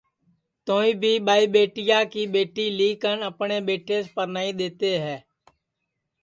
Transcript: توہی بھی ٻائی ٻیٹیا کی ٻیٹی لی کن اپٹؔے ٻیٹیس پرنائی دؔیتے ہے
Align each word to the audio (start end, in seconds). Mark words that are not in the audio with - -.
توہی 0.65 0.91
بھی 1.01 1.11
ٻائی 1.25 1.45
ٻیٹیا 1.53 1.99
کی 2.11 2.23
ٻیٹی 2.33 2.65
لی 2.77 2.89
کن 3.01 3.17
اپٹؔے 3.29 3.59
ٻیٹیس 3.67 4.05
پرنائی 4.15 4.51
دؔیتے 4.59 4.91
ہے 5.03 5.17